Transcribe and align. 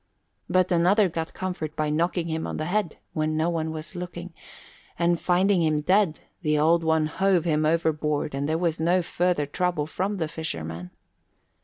But 0.49 0.71
another 0.71 1.07
got 1.07 1.35
comfort 1.35 1.75
by 1.75 1.91
knocking 1.91 2.25
him 2.27 2.47
on 2.47 2.57
the 2.57 2.65
head 2.65 2.97
when 3.13 3.37
no 3.37 3.51
one 3.51 3.69
was 3.69 3.95
looking; 3.95 4.33
and 4.97 5.19
finding 5.19 5.61
him 5.61 5.81
dead, 5.81 6.21
the 6.41 6.57
Old 6.57 6.83
One 6.83 7.05
hove 7.05 7.45
him 7.45 7.67
over 7.67 7.93
board 7.93 8.33
and 8.33 8.49
there 8.49 8.57
was 8.57 8.79
no 8.79 9.03
further 9.03 9.45
trouble 9.45 9.85
from 9.85 10.17
the 10.17 10.27
fishermen. 10.27 10.89